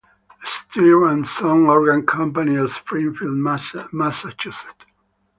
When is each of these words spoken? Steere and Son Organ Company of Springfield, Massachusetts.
Steere 0.43 1.05
and 1.09 1.27
Son 1.27 1.67
Organ 1.67 2.03
Company 2.07 2.55
of 2.55 2.73
Springfield, 2.73 3.35
Massachusetts. 3.91 4.85